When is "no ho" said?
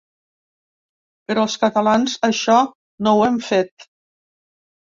3.09-3.23